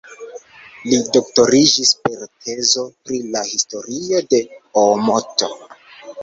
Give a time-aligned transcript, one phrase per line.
[0.93, 4.41] Li doktoriĝis per tezo pri la historio de
[4.85, 5.53] Oomoto.